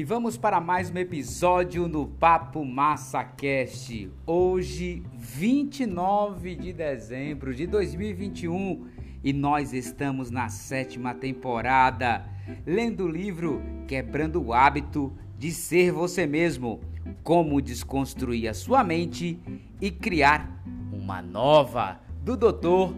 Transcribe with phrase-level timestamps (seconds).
[0.00, 4.10] E vamos para mais um episódio no Papo Massa Cast.
[4.26, 8.86] Hoje, 29 de dezembro de 2021,
[9.22, 12.24] e nós estamos na sétima temporada,
[12.64, 16.80] lendo o livro Quebrando o Hábito de Ser Você Mesmo:
[17.22, 19.38] Como Desconstruir a Sua Mente
[19.82, 22.94] e Criar uma Nova, do Dr.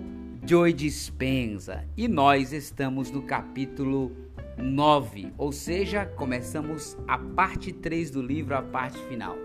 [0.46, 1.84] Joy Dispenza.
[1.96, 4.12] E nós estamos no capítulo
[4.57, 9.36] 9, ou seja, começamos a parte 3 do livro, a parte final.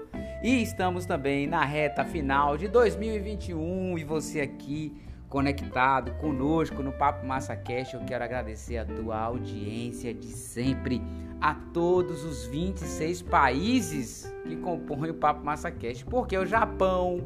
[0.43, 4.95] E estamos também na reta final de 2021 e você aqui
[5.29, 11.01] conectado conosco no Papo Massa Cash, eu quero agradecer a tua audiência de sempre,
[11.41, 17.21] a todos os 26 países que compõem o Papo Massa Cash, porque o Japão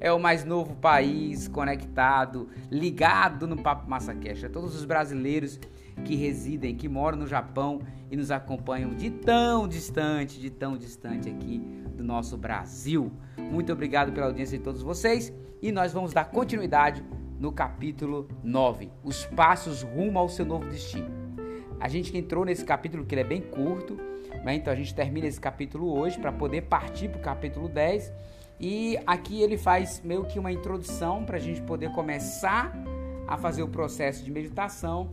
[0.00, 5.58] é o mais novo país conectado, ligado no Papo Massa Cash, a todos os brasileiros
[6.04, 7.80] que residem, que moram no Japão
[8.10, 11.58] e nos acompanham de tão distante, de tão distante aqui
[11.94, 13.12] do nosso Brasil.
[13.36, 17.04] Muito obrigado pela audiência de todos vocês e nós vamos dar continuidade
[17.38, 21.08] no capítulo 9, os passos rumo ao seu novo destino.
[21.80, 23.94] A gente entrou nesse capítulo que ele é bem curto,
[24.44, 24.54] né?
[24.54, 28.12] então a gente termina esse capítulo hoje para poder partir para o capítulo 10
[28.60, 32.72] e aqui ele faz meio que uma introdução para a gente poder começar
[33.28, 35.10] a fazer o processo de meditação.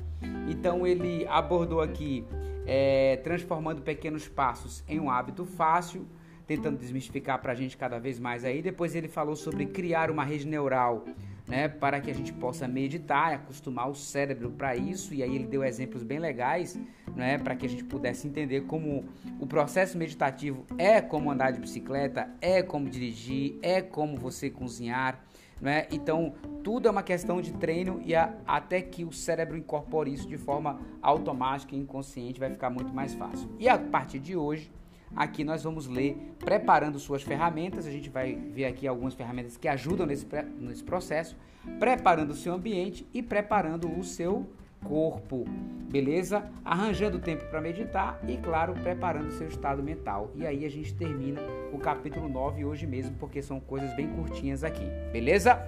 [0.47, 2.25] Então ele abordou aqui
[2.66, 6.07] é, transformando pequenos passos em um hábito fácil,
[6.47, 8.61] tentando desmistificar para a gente cada vez mais aí.
[8.61, 11.03] Depois ele falou sobre criar uma rede neural
[11.47, 15.13] né, para que a gente possa meditar e acostumar o cérebro para isso.
[15.13, 16.79] E aí ele deu exemplos bem legais,
[17.16, 19.05] né, para que a gente pudesse entender como
[19.39, 25.23] o processo meditativo é como andar de bicicleta, é como dirigir, é como você cozinhar.
[25.59, 25.88] Né?
[25.92, 30.28] Então, tudo é uma questão de treino e a, até que o cérebro incorpore isso
[30.28, 33.50] de forma automática e inconsciente, vai ficar muito mais fácil.
[33.59, 34.72] E a partir de hoje,
[35.16, 37.88] Aqui nós vamos ler preparando suas ferramentas.
[37.88, 40.28] A gente vai ver aqui algumas ferramentas que ajudam nesse,
[40.59, 41.38] nesse processo,
[41.79, 44.46] preparando o seu ambiente e preparando o seu
[44.88, 45.46] corpo,
[45.91, 46.50] beleza?
[46.63, 50.31] Arranjando tempo para meditar e, claro, preparando seu estado mental.
[50.35, 51.41] E aí a gente termina
[51.73, 55.62] o capítulo 9 hoje mesmo, porque são coisas bem curtinhas aqui, beleza?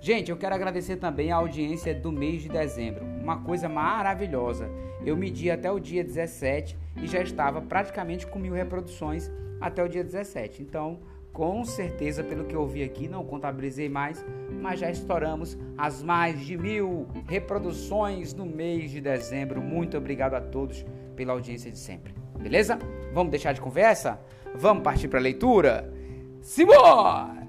[0.00, 3.04] Gente, eu quero agradecer também a audiência do mês de dezembro.
[3.04, 4.68] Uma coisa maravilhosa.
[5.04, 9.88] Eu medi até o dia 17 e já estava praticamente com mil reproduções até o
[9.88, 10.62] dia 17.
[10.62, 11.00] Então,
[11.34, 14.24] com certeza, pelo que eu vi aqui, não contabilizei mais,
[14.62, 19.60] mas já estouramos as mais de mil reproduções no mês de dezembro.
[19.60, 20.86] Muito obrigado a todos
[21.16, 22.14] pela audiência de sempre.
[22.38, 22.78] Beleza?
[23.12, 24.20] Vamos deixar de conversa?
[24.54, 25.92] Vamos partir para a leitura?
[26.40, 27.42] Simbora!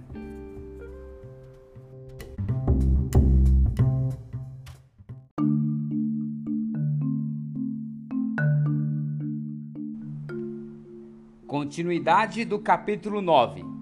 [11.46, 13.75] Continuidade do capítulo 9.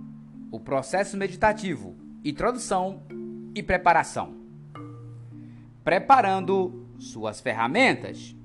[0.54, 3.02] O processo meditativo, introdução
[3.56, 4.36] e preparação.
[5.84, 8.36] Preparando suas ferramentas.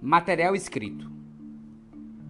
[0.00, 1.10] Material escrito.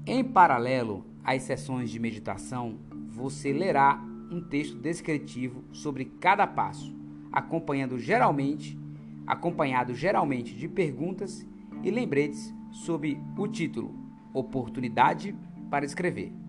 [0.06, 6.96] Em paralelo às sessões de meditação, você lerá um texto descritivo sobre cada passo,
[7.30, 8.78] acompanhando geralmente,
[9.26, 11.46] acompanhado geralmente de perguntas
[11.82, 13.94] e lembretes sobre o título
[14.32, 15.36] oportunidade
[15.68, 16.47] para escrever.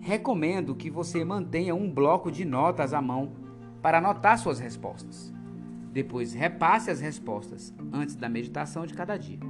[0.00, 3.32] Recomendo que você mantenha um bloco de notas à mão
[3.82, 5.32] para anotar suas respostas.
[5.92, 9.40] Depois, repasse as respostas antes da meditação de cada dia.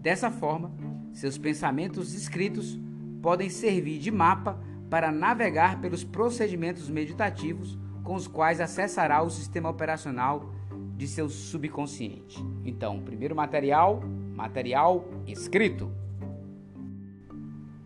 [0.00, 0.70] Dessa forma,
[1.12, 2.78] seus pensamentos escritos
[3.20, 9.70] podem servir de mapa para navegar pelos procedimentos meditativos com os quais acessará o sistema
[9.70, 10.52] operacional
[10.96, 12.44] de seu subconsciente.
[12.64, 14.02] Então, primeiro material,
[14.36, 15.90] material escrito.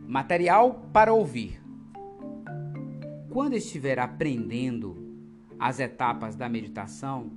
[0.06, 1.67] Material para ouvir.
[3.30, 4.96] Quando estiver aprendendo
[5.58, 7.30] as etapas da meditação,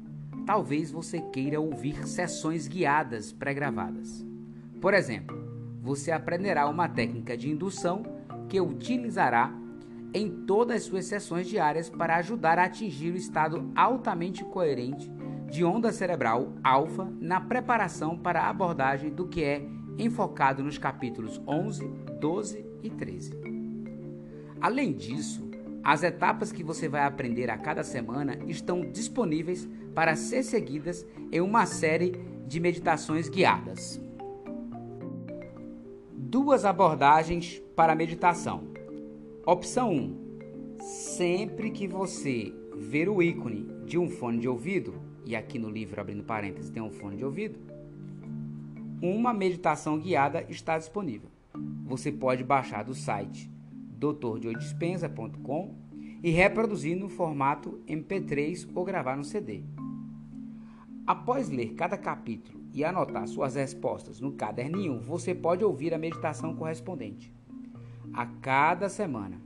[0.45, 4.25] talvez você queira ouvir sessões guiadas pré-gravadas.
[4.79, 5.37] Por exemplo,
[5.81, 8.03] você aprenderá uma técnica de indução
[8.47, 9.53] que utilizará
[10.13, 15.11] em todas as suas sessões diárias para ajudar a atingir o estado altamente coerente
[15.49, 19.67] de onda cerebral alfa na preparação para a abordagem do que é
[19.97, 21.85] enfocado nos capítulos 11,
[22.19, 23.37] 12 e 13.
[24.61, 25.50] Além disso,
[25.83, 31.41] as etapas que você vai aprender a cada semana estão disponíveis para ser seguidas em
[31.41, 32.11] uma série
[32.47, 33.99] de meditações guiadas.
[36.15, 38.63] Duas abordagens para a meditação.
[39.45, 40.77] Opção 1.
[40.79, 44.93] Sempre que você ver o ícone de um fone de ouvido,
[45.25, 47.59] e aqui no livro, abrindo parênteses, tem um fone de ouvido,
[49.01, 51.29] uma meditação guiada está disponível.
[51.83, 53.50] você pode baixar do site
[54.01, 55.75] doutorjoedispensa.com
[56.23, 59.63] e reproduzir no formato MP3 ou gravar no CD.
[61.05, 66.55] Após ler cada capítulo e anotar suas respostas no caderninho, você pode ouvir a meditação
[66.55, 67.33] correspondente.
[68.11, 69.39] A cada semana,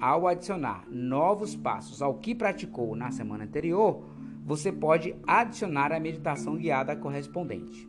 [0.00, 4.04] ao adicionar novos passos ao que praticou na semana anterior,
[4.44, 7.88] você pode adicionar a meditação guiada correspondente.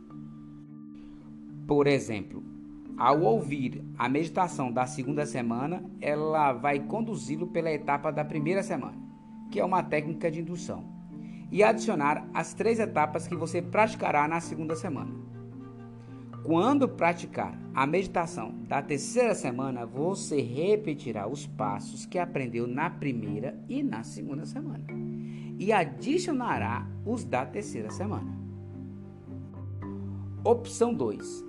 [1.67, 2.46] Por exemplo,
[2.97, 8.97] ao ouvir a meditação da segunda semana, ela vai conduzi-lo pela etapa da primeira semana,
[9.51, 10.83] que é uma técnica de indução,
[11.51, 15.11] e adicionar as três etapas que você praticará na segunda semana.
[16.43, 23.59] Quando praticar a meditação da terceira semana, você repetirá os passos que aprendeu na primeira
[23.67, 24.85] e na segunda semana
[25.59, 28.37] e adicionará os da terceira semana.
[30.43, 31.46] Opção 2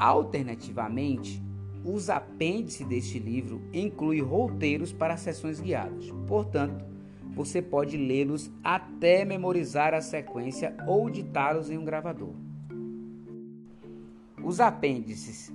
[0.00, 1.42] Alternativamente,
[1.84, 6.10] os apêndices deste livro incluem roteiros para sessões guiadas.
[6.26, 6.82] Portanto,
[7.34, 12.32] você pode lê-los até memorizar a sequência ou ditá-los em um gravador.
[14.42, 15.52] Os apêndices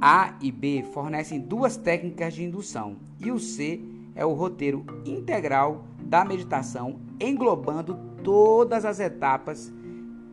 [0.00, 3.80] A e B fornecem duas técnicas de indução e o C
[4.14, 9.72] é o roteiro integral da meditação, englobando todas as etapas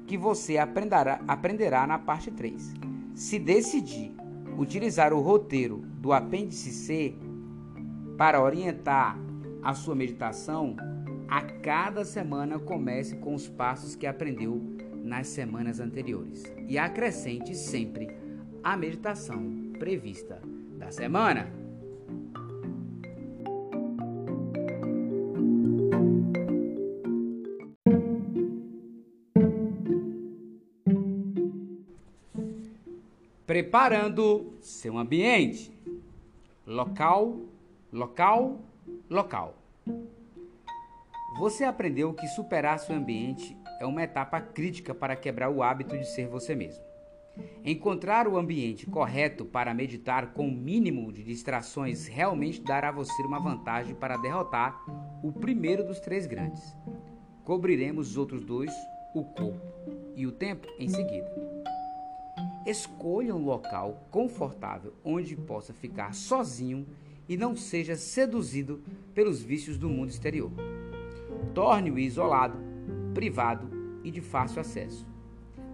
[0.06, 2.87] que você aprenderá, aprenderá na parte 3.
[3.18, 4.12] Se decidir
[4.60, 7.16] utilizar o roteiro do apêndice C
[8.16, 9.18] para orientar
[9.64, 10.78] a sua meditação,
[11.28, 14.62] a cada semana comece com os passos que aprendeu
[15.04, 18.08] nas semanas anteriores e acrescente sempre
[18.64, 20.40] a meditação prevista
[20.78, 21.52] da semana.
[33.58, 35.72] Preparando seu ambiente.
[36.64, 37.40] Local,
[37.92, 38.60] local,
[39.10, 39.56] local.
[41.40, 46.06] Você aprendeu que superar seu ambiente é uma etapa crítica para quebrar o hábito de
[46.06, 46.84] ser você mesmo.
[47.66, 53.24] Encontrar o ambiente correto para meditar com o mínimo de distrações realmente dará a você
[53.24, 54.80] uma vantagem para derrotar
[55.24, 56.78] o primeiro dos três grandes.
[57.44, 58.72] Cobriremos os outros dois,
[59.16, 59.60] o corpo
[60.16, 61.47] e o tempo, em seguida.
[62.68, 66.86] Escolha um local confortável onde possa ficar sozinho
[67.30, 68.82] e não seja seduzido
[69.16, 70.52] pelos vícios do mundo exterior.
[71.54, 72.58] Torne-o isolado,
[73.14, 73.70] privado
[74.04, 75.08] e de fácil acesso.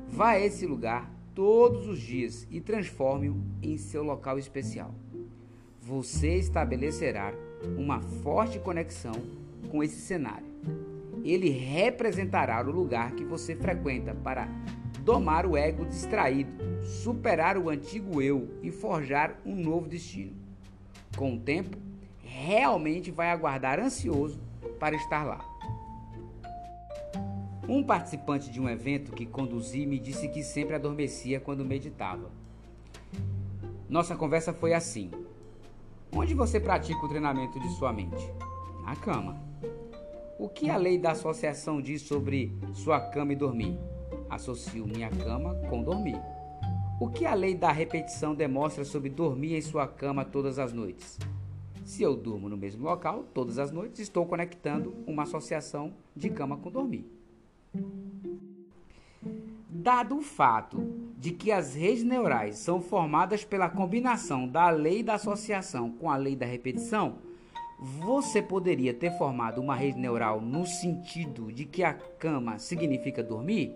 [0.08, 4.94] Vá a esse lugar todos os dias e transforme-o em seu local especial.
[5.82, 7.34] Você estabelecerá
[7.76, 9.16] uma forte conexão
[9.72, 10.46] com esse cenário.
[11.24, 14.48] Ele representará o lugar que você frequenta para
[15.04, 16.52] domar o ego distraído,
[16.82, 20.34] superar o antigo eu e forjar um novo destino.
[21.18, 21.78] Com o tempo,
[22.24, 24.40] realmente vai aguardar ansioso
[24.80, 25.46] para estar lá.
[27.68, 32.32] Um participante de um evento que conduzi me disse que sempre adormecia quando meditava.
[33.90, 35.12] Nossa conversa foi assim:
[36.12, 38.34] Onde você pratica o treinamento de sua mente?
[38.84, 39.42] Na cama.
[40.40, 43.78] O que a lei da associação diz sobre sua cama e dormir?
[44.34, 46.20] Associo minha cama com dormir.
[47.00, 51.20] O que a lei da repetição demonstra sobre dormir em sua cama todas as noites?
[51.84, 56.58] Se eu durmo no mesmo local todas as noites, estou conectando uma associação de cama
[56.58, 57.06] com dormir.
[59.70, 60.82] Dado o fato
[61.18, 66.16] de que as redes neurais são formadas pela combinação da lei da associação com a
[66.16, 67.16] lei da repetição,
[67.80, 73.76] você poderia ter formado uma rede neural no sentido de que a cama significa dormir?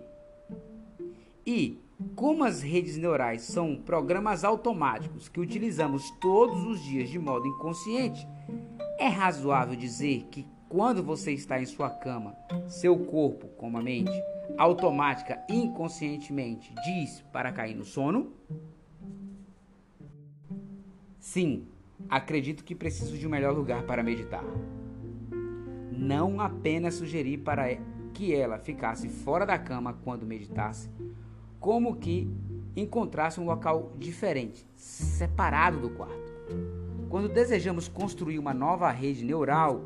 [1.48, 1.80] E
[2.14, 8.28] como as redes neurais são programas automáticos que utilizamos todos os dias de modo inconsciente,
[8.98, 12.36] é razoável dizer que quando você está em sua cama,
[12.66, 14.12] seu corpo, como a mente,
[14.58, 18.30] automática e inconscientemente diz para cair no sono?
[21.18, 21.66] Sim,
[22.10, 24.44] acredito que preciso de um melhor lugar para meditar.
[25.90, 27.74] Não apenas sugerir para
[28.12, 30.90] que ela ficasse fora da cama quando meditasse,
[31.60, 32.30] como que
[32.76, 36.32] encontrasse um local diferente, separado do quarto.
[37.08, 39.82] Quando desejamos construir uma nova rede neural,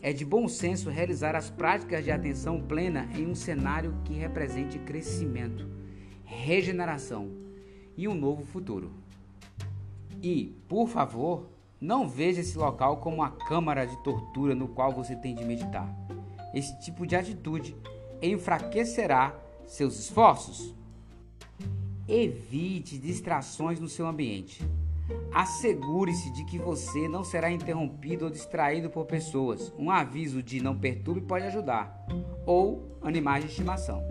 [0.00, 4.78] é de bom senso realizar as práticas de atenção plena em um cenário que represente
[4.78, 5.66] crescimento,
[6.24, 7.30] regeneração
[7.96, 8.92] e um novo futuro.
[10.22, 11.48] E, por favor,
[11.80, 15.88] não veja esse local como uma câmara de tortura no qual você tem de meditar.
[16.54, 17.76] Esse tipo de atitude
[18.22, 19.34] enfraquecerá
[19.66, 20.74] seus esforços.
[22.08, 24.66] Evite distrações no seu ambiente.
[25.30, 29.70] Assegure-se de que você não será interrompido ou distraído por pessoas.
[29.78, 32.06] Um aviso de não perturbe pode ajudar,
[32.46, 34.02] ou animais de estimação.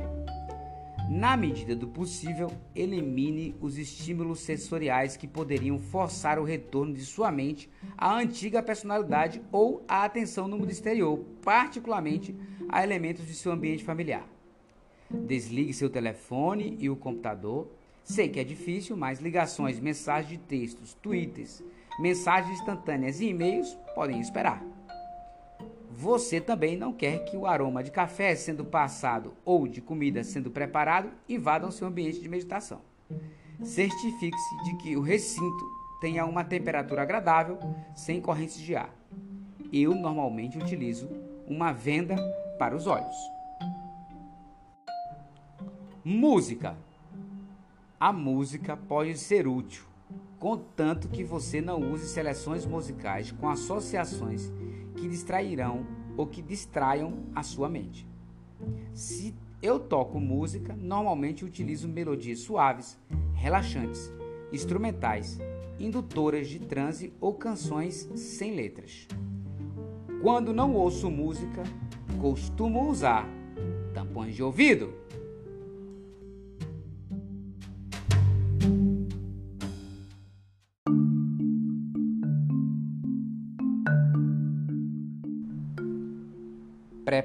[1.10, 7.32] Na medida do possível, elimine os estímulos sensoriais que poderiam forçar o retorno de sua
[7.32, 12.36] mente à antiga personalidade ou à atenção no mundo exterior, particularmente
[12.70, 14.28] a elementos de seu ambiente familiar.
[15.10, 17.72] Desligue seu telefone e o computador
[18.08, 21.62] Sei que é difícil, mas ligações, mensagens de textos, twitters,
[22.00, 24.64] mensagens instantâneas e e-mails podem esperar.
[25.92, 30.50] Você também não quer que o aroma de café sendo passado ou de comida sendo
[30.50, 32.80] preparado invadam seu ambiente de meditação.
[33.62, 35.66] Certifique-se de que o recinto
[36.00, 37.60] tenha uma temperatura agradável,
[37.94, 38.96] sem correntes de ar.
[39.74, 41.10] Eu normalmente utilizo
[41.46, 42.16] uma venda
[42.58, 43.18] para os olhos.
[46.06, 46.87] Música
[48.00, 49.84] a música pode ser útil,
[50.38, 54.52] contanto que você não use seleções musicais com associações
[54.96, 55.86] que distrairão
[56.16, 58.08] ou que distraiam a sua mente.
[58.94, 63.00] Se eu toco música, normalmente utilizo melodias suaves,
[63.34, 64.12] relaxantes,
[64.54, 65.40] instrumentais,
[65.80, 69.08] indutoras de transe ou canções sem letras.
[70.22, 71.64] Quando não ouço música,
[72.20, 73.28] costumo usar
[73.94, 75.07] tampões de ouvido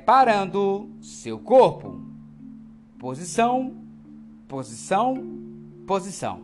[0.02, 2.02] preparando seu corpo.
[2.98, 3.72] Posição,
[4.48, 5.14] posição,
[5.86, 6.42] posição.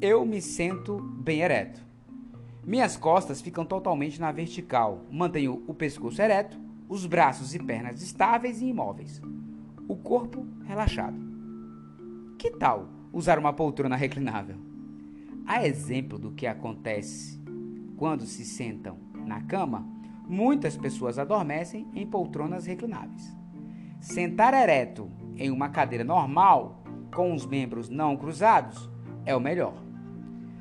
[0.00, 1.84] Eu me sento bem ereto.
[2.62, 5.04] Minhas costas ficam totalmente na vertical.
[5.10, 6.56] Mantenho o pescoço ereto,
[6.88, 9.20] os braços e pernas estáveis e imóveis.
[9.88, 11.18] O corpo relaxado.
[12.38, 14.58] Que tal usar uma poltrona reclinável?
[15.44, 17.36] A exemplo do que acontece
[17.96, 18.96] quando se sentam
[19.26, 19.93] na cama,
[20.26, 23.34] muitas pessoas adormecem em poltronas reclináveis.
[24.00, 26.82] Sentar ereto em uma cadeira normal,
[27.14, 28.88] com os membros não cruzados,
[29.24, 29.74] é o melhor.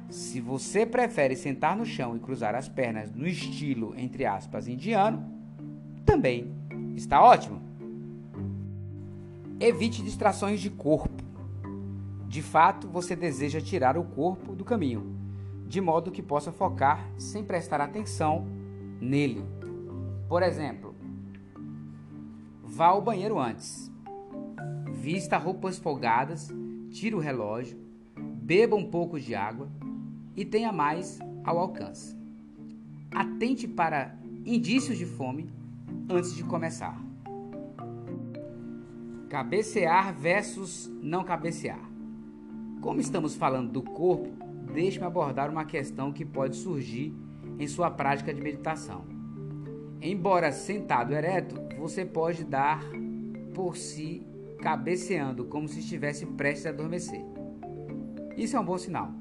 [0.09, 5.23] Se você prefere sentar no chão e cruzar as pernas no estilo, entre aspas, indiano,
[6.05, 6.53] também
[6.95, 7.61] está ótimo.
[9.59, 11.23] Evite distrações de corpo.
[12.27, 15.15] De fato, você deseja tirar o corpo do caminho,
[15.67, 18.47] de modo que possa focar sem prestar atenção
[18.99, 19.43] nele.
[20.27, 20.95] Por exemplo,
[22.63, 23.91] vá ao banheiro antes.
[24.91, 26.49] Vista roupas folgadas,
[26.89, 27.77] tire o relógio,
[28.17, 29.69] beba um pouco de água
[30.35, 32.17] e tenha mais ao alcance.
[33.13, 35.49] Atente para indícios de fome
[36.09, 37.01] antes de começar.
[39.29, 41.79] Cabecear versus não cabecear.
[42.81, 44.29] Como estamos falando do corpo,
[44.73, 47.13] deixe-me abordar uma questão que pode surgir
[47.59, 49.05] em sua prática de meditação.
[50.01, 52.83] Embora sentado ereto, você pode dar
[53.53, 54.25] por si
[54.61, 57.21] cabeceando como se estivesse prestes a adormecer.
[58.37, 59.11] Isso é um bom sinal.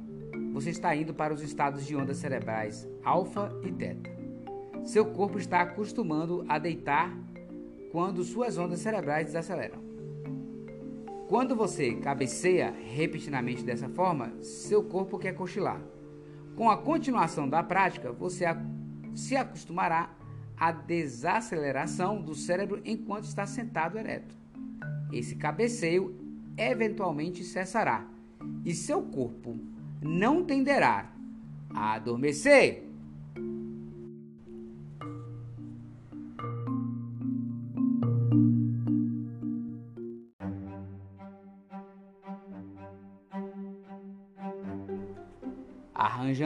[0.52, 4.10] Você está indo para os estados de ondas cerebrais alfa e teta.
[4.84, 7.16] Seu corpo está acostumando a deitar
[7.90, 9.78] quando suas ondas cerebrais desaceleram.
[11.28, 15.80] Quando você cabeceia repetidamente dessa forma, seu corpo quer cochilar.
[16.56, 18.44] Com a continuação da prática, você
[19.14, 20.10] se acostumará
[20.56, 24.36] à desaceleração do cérebro enquanto está sentado ereto.
[25.12, 26.16] Esse cabeceio
[26.56, 28.06] eventualmente cessará
[28.64, 29.58] e seu corpo
[30.00, 31.10] não tenderá
[31.74, 32.91] a adormecer.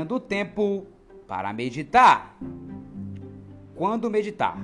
[0.06, 0.86] Arranjando tempo
[1.26, 2.38] para meditar.
[3.74, 4.56] Quando meditar?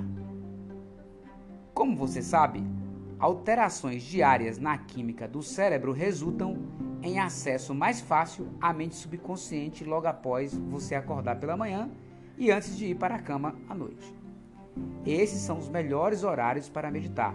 [1.75, 2.65] Como você sabe,
[3.19, 6.57] alterações diárias na química do cérebro resultam
[7.03, 11.91] em acesso mais fácil à mente subconsciente logo após você acordar pela manhã
[12.39, 14.15] e antes de ir para a cama à noite.
[15.05, 17.35] Esses são os melhores horários para meditar,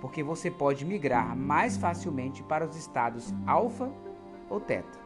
[0.00, 3.90] porque você pode migrar mais facilmente para os estados alfa
[4.50, 4.98] ou teta.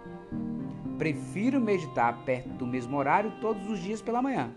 [0.99, 4.53] Prefiro meditar perto do mesmo horário todos os dias pela manhã.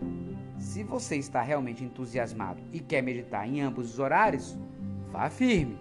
[0.58, 4.58] Se você está realmente entusiasmado e quer meditar em ambos os horários,
[5.12, 5.78] vá firme.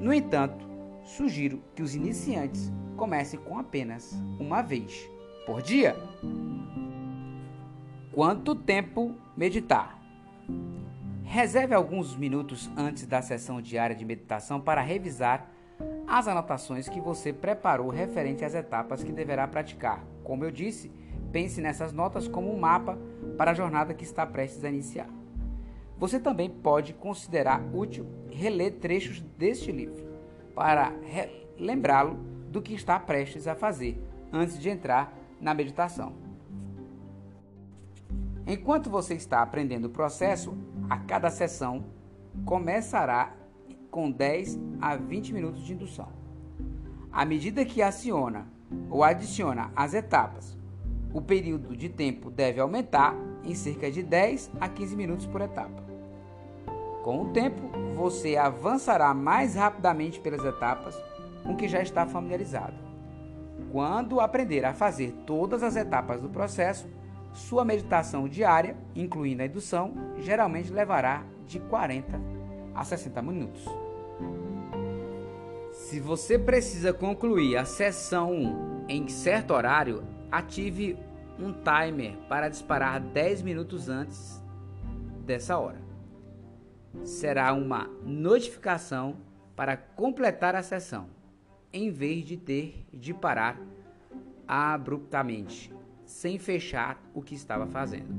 [0.00, 0.64] No entanto,
[1.02, 5.10] sugiro que os iniciantes comecem com apenas uma vez
[5.44, 5.96] por dia.
[8.12, 10.00] Quanto tempo meditar?
[11.24, 15.50] Reserve alguns minutos antes da sessão diária de meditação para revisar
[16.10, 20.04] as anotações que você preparou referente às etapas que deverá praticar.
[20.24, 20.92] Como eu disse,
[21.32, 22.98] Pense nessas notas como um mapa
[23.36, 25.08] para a jornada que está prestes a iniciar.
[25.96, 30.04] Você também pode considerar útil reler trechos deste livro
[30.54, 30.92] para
[31.58, 32.14] lembrá-lo
[32.50, 34.02] do que está prestes a fazer
[34.32, 36.14] antes de entrar na meditação.
[38.46, 40.56] Enquanto você está aprendendo o processo,
[40.88, 41.84] a cada sessão
[42.44, 43.32] começará
[43.90, 46.08] com 10 a 20 minutos de indução.
[47.12, 48.46] À medida que aciona
[48.88, 50.56] ou adiciona as etapas,
[51.12, 55.82] o período de tempo deve aumentar em cerca de 10 a 15 minutos por etapa.
[57.02, 57.62] Com o tempo,
[57.94, 60.96] você avançará mais rapidamente pelas etapas
[61.42, 62.74] com que já está familiarizado.
[63.72, 66.88] Quando aprender a fazer todas as etapas do processo,
[67.32, 72.20] sua meditação diária, incluindo a indução, geralmente levará de 40
[72.74, 73.79] a 60 minutos.
[75.90, 80.96] Se você precisa concluir a sessão em certo horário, ative
[81.36, 84.40] um timer para disparar 10 minutos antes
[85.26, 85.82] dessa hora.
[87.02, 89.16] Será uma notificação
[89.56, 91.08] para completar a sessão,
[91.72, 93.60] em vez de ter de parar
[94.46, 98.14] abruptamente, sem fechar o que estava fazendo.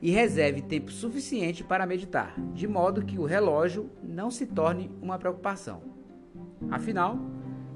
[0.00, 5.18] E reserve tempo suficiente para meditar, de modo que o relógio não se torne uma
[5.18, 5.95] preocupação.
[6.70, 7.18] Afinal,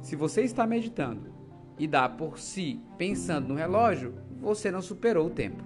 [0.00, 1.32] se você está meditando
[1.78, 5.62] e dá por si pensando no relógio, você não superou o tempo.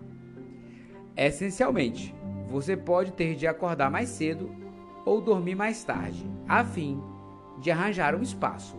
[1.17, 2.15] Essencialmente,
[2.47, 4.55] você pode ter de acordar mais cedo
[5.05, 7.01] ou dormir mais tarde, a fim
[7.61, 8.77] de arranjar um espaço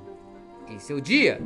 [0.67, 1.39] em seu dia.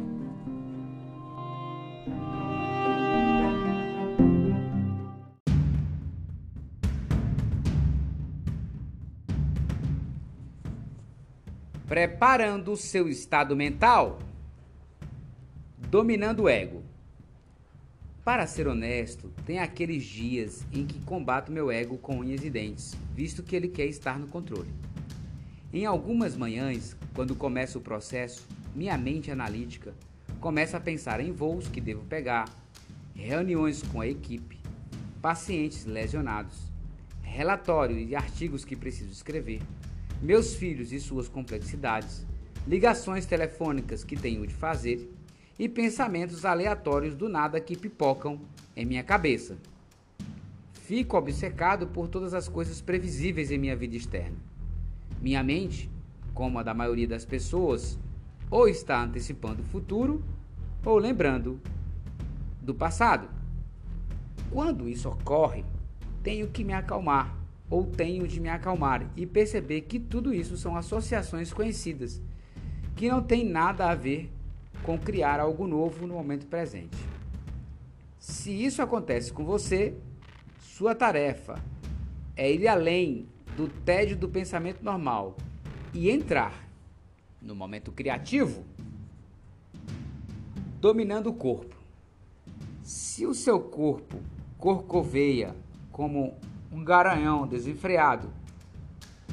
[11.89, 14.19] Preparando o seu estado mental
[15.89, 16.83] Dominando o ego.
[18.23, 22.95] Para ser honesto, tem aqueles dias em que combato meu ego com unhas e dentes,
[23.15, 24.69] visto que ele quer estar no controle.
[25.73, 29.95] Em algumas manhãs, quando começa o processo, minha mente analítica
[30.39, 32.47] começa a pensar em voos que devo pegar,
[33.15, 34.59] reuniões com a equipe,
[35.23, 36.71] pacientes lesionados,
[37.23, 39.63] relatórios e artigos que preciso escrever,
[40.21, 42.25] meus filhos e suas complexidades,
[42.67, 45.09] ligações telefônicas que tenho de fazer
[45.57, 48.39] e pensamentos aleatórios do nada que pipocam
[48.75, 49.57] em minha cabeça.
[50.73, 54.37] Fico obcecado por todas as coisas previsíveis em minha vida externa.
[55.21, 55.89] Minha mente,
[56.33, 57.97] como a da maioria das pessoas,
[58.49, 60.23] ou está antecipando o futuro
[60.83, 61.59] ou lembrando
[62.61, 63.29] do passado.
[64.49, 65.63] Quando isso ocorre,
[66.23, 67.38] tenho que me acalmar
[67.69, 72.21] ou tenho de me acalmar e perceber que tudo isso são associações conhecidas
[72.95, 74.29] que não têm nada a ver
[74.83, 76.97] com criar algo novo no momento presente.
[78.17, 79.93] Se isso acontece com você,
[80.59, 81.63] sua tarefa
[82.35, 85.37] é ir além do tédio do pensamento normal
[85.93, 86.67] e entrar
[87.41, 88.65] no momento criativo,
[90.79, 91.75] dominando o corpo.
[92.83, 94.19] Se o seu corpo
[94.57, 95.55] corcoveia
[95.91, 96.35] como
[96.71, 98.29] um garanhão desenfreado,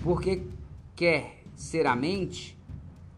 [0.02, 0.42] porque
[0.94, 2.58] quer ser a mente,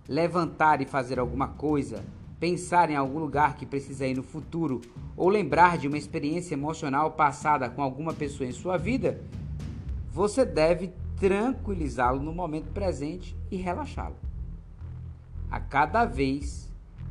[0.09, 2.03] levantar e fazer alguma coisa
[2.39, 4.81] pensar em algum lugar que precisa ir no futuro
[5.17, 9.21] ou lembrar de uma experiência emocional passada com alguma pessoa em sua vida,
[10.13, 14.17] você deve tranquilizá-lo no momento presente e relaxá-lo.
[15.51, 16.69] A cada vez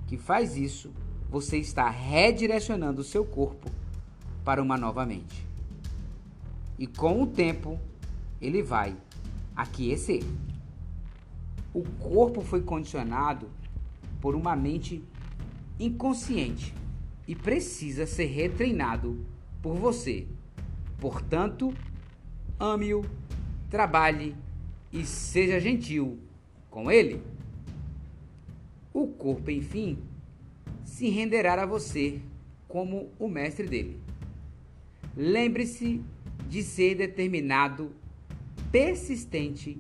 [0.08, 0.92] que faz isso,
[1.30, 3.70] você está redirecionando o seu corpo
[4.46, 5.47] para uma nova mente.
[6.78, 7.80] E com o tempo,
[8.42, 8.96] ele vai
[9.56, 10.24] aquecer.
[11.74, 13.50] O corpo foi condicionado
[14.22, 15.04] por uma mente
[15.80, 16.74] inconsciente
[17.28, 19.26] e precisa ser retreinado
[19.62, 20.28] por você.
[21.00, 21.74] Portanto,
[22.60, 23.06] ame-o,
[23.70, 24.36] trabalhe
[24.92, 26.18] e seja gentil
[26.70, 27.22] com ele.
[28.94, 30.00] O corpo, enfim,
[30.84, 32.22] se renderá a você
[32.68, 34.00] como o mestre dele.
[35.16, 36.02] Lembre-se
[36.48, 37.92] de ser determinado,
[38.72, 39.78] persistente,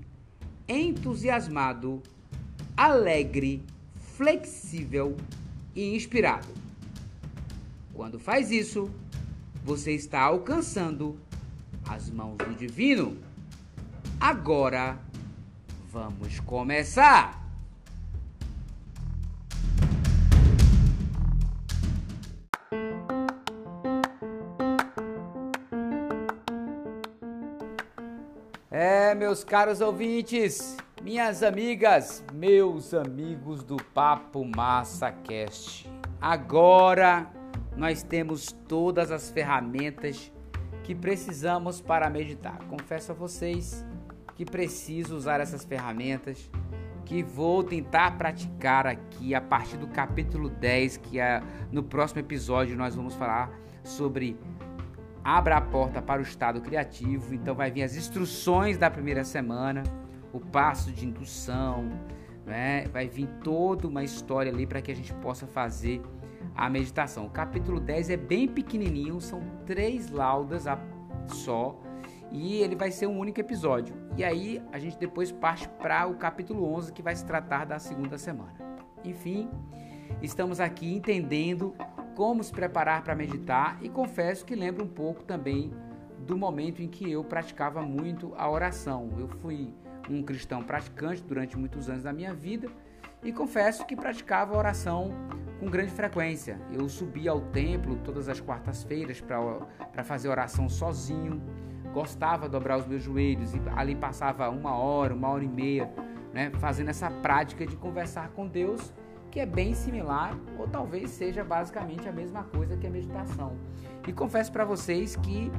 [0.67, 2.01] entusiasmado,
[2.75, 3.63] alegre,
[4.15, 5.15] flexível
[5.75, 6.47] e inspirado.
[7.93, 8.91] Quando faz isso,
[9.63, 11.17] você está alcançando
[11.87, 13.17] as mãos do divino.
[14.19, 14.99] Agora,
[15.91, 17.46] vamos começar!
[28.69, 35.89] É, meus caros ouvintes, minhas amigas, meus amigos do Papo Massa Cast.
[36.19, 37.31] Agora
[37.77, 40.29] nós temos todas as ferramentas
[40.83, 42.57] que precisamos para meditar.
[42.67, 43.85] Confesso a vocês
[44.35, 46.51] que preciso usar essas ferramentas,
[47.05, 52.75] que vou tentar praticar aqui a partir do capítulo 10, que é no próximo episódio
[52.75, 53.49] nós vamos falar
[53.81, 54.37] sobre
[55.27, 57.35] abra a porta para o estado criativo.
[57.35, 59.83] Então vai vir as instruções da primeira semana,
[60.31, 61.89] o passo de indução,
[62.45, 62.85] né?
[62.93, 66.01] Vai vir toda uma história ali para que a gente possa fazer
[66.55, 67.25] a meditação.
[67.25, 70.63] O capítulo 10 é bem pequenininho, são três laudas
[71.25, 71.77] só
[72.31, 73.93] e ele vai ser um único episódio.
[74.15, 77.79] E aí a gente depois parte para o capítulo 11 que vai se tratar da
[77.79, 78.55] segunda semana.
[79.03, 79.49] Enfim,
[80.21, 81.75] estamos aqui entendendo
[82.17, 85.71] como se preparar para meditar e confesso que lembra um pouco também
[86.25, 89.11] do momento em que eu praticava muito a oração.
[89.19, 89.71] Eu fui
[90.09, 92.69] um cristão praticante durante muitos anos da minha vida
[93.21, 95.11] e confesso que praticava a oração
[95.59, 96.59] com grande frequência.
[96.73, 101.39] Eu subia ao templo todas as quartas-feiras para fazer oração sozinho,
[101.93, 105.93] gostava de dobrar os meus joelhos e ali passava uma hora, uma hora e meia,
[106.33, 108.91] né, fazendo essa prática de conversar com Deus
[109.37, 113.55] que é bem similar ou talvez seja basicamente a mesma coisa que a meditação.
[114.07, 115.51] E confesso para vocês que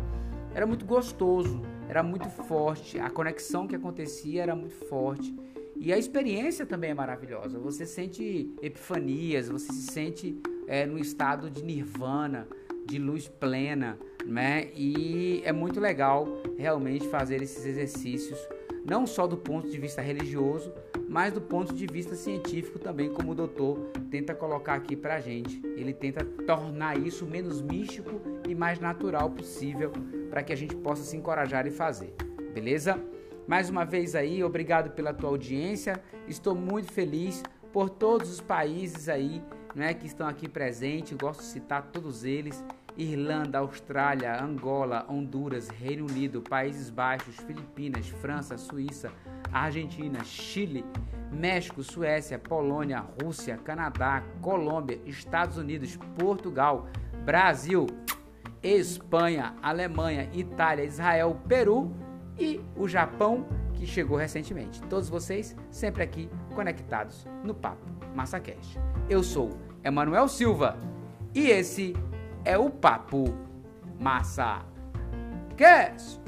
[0.53, 5.33] era muito gostoso, era muito forte, a conexão que acontecia era muito forte.
[5.77, 7.57] E a experiência também é maravilhosa.
[7.61, 12.49] Você sente epifanias, você se sente é, no estado de nirvana,
[12.85, 14.73] de luz plena, né?
[14.75, 16.27] E é muito legal
[16.59, 18.41] realmente fazer esses exercícios,
[18.85, 20.75] não só do ponto de vista religioso,
[21.09, 23.79] mas do ponto de vista científico também, como o doutor
[24.11, 25.63] tenta colocar aqui pra gente.
[25.75, 29.91] Ele tenta tornar isso menos místico e mais natural possível
[30.29, 32.15] para que a gente possa se encorajar e fazer.
[32.53, 33.03] Beleza?
[33.47, 36.03] Mais uma vez aí, obrigado pela tua audiência.
[36.27, 37.43] Estou muito feliz
[37.73, 39.43] por todos os países aí,
[39.75, 41.17] né, que estão aqui presentes.
[41.17, 42.63] Gosto de citar todos eles.
[42.99, 49.13] Irlanda, Austrália, Angola, Honduras, Reino Unido, Países Baixos, Filipinas, França, Suíça,
[49.53, 50.85] Argentina, Chile,
[51.31, 56.89] México, Suécia, Polônia, Rússia, Canadá, Colômbia, Estados Unidos, Portugal,
[57.25, 57.87] Brasil,
[58.63, 61.95] Espanha, Alemanha, Itália, Israel, Peru
[62.39, 64.83] e o Japão, que chegou recentemente.
[64.83, 68.79] Todos vocês sempre aqui conectados no Papo MassaCast.
[69.09, 69.51] Eu sou
[69.85, 70.77] Emanuel Silva
[71.35, 71.95] e esse
[72.45, 73.25] é o Papo
[74.01, 74.65] Massa
[75.57, 76.28] Cast.